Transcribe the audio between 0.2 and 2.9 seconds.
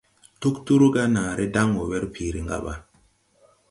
Tugturu ga naaré daŋ wɔ werpiiri ngaba.